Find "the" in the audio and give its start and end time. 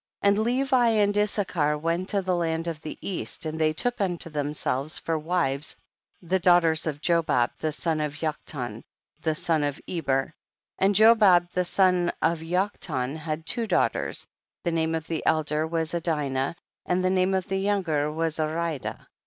2.09-2.17, 2.25-2.35, 2.81-3.07, 6.23-6.39, 7.59-7.71, 9.19-9.35, 11.51-11.65, 14.63-14.71, 15.05-15.23, 17.05-17.11, 17.47-17.59